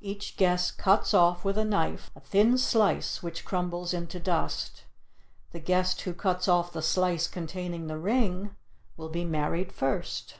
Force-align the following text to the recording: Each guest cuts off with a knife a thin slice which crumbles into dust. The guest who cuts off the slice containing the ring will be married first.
Each 0.00 0.36
guest 0.36 0.76
cuts 0.76 1.14
off 1.14 1.44
with 1.44 1.56
a 1.56 1.64
knife 1.64 2.10
a 2.16 2.20
thin 2.20 2.58
slice 2.58 3.22
which 3.22 3.44
crumbles 3.44 3.94
into 3.94 4.18
dust. 4.18 4.82
The 5.52 5.60
guest 5.60 6.00
who 6.00 6.14
cuts 6.14 6.48
off 6.48 6.72
the 6.72 6.82
slice 6.82 7.28
containing 7.28 7.86
the 7.86 7.96
ring 7.96 8.56
will 8.96 9.08
be 9.08 9.24
married 9.24 9.70
first. 9.70 10.38